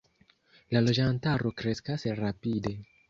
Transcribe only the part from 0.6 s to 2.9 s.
La loĝantaro kreskas rapide.